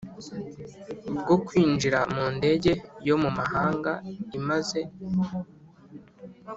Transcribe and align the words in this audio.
Bwo 1.19 1.35
kwinjira 1.45 1.99
mu 2.13 2.25
ndege 2.37 2.71
yo 3.07 3.15
mu 3.23 3.29
mahanga 3.37 3.91
imaze 4.37 4.81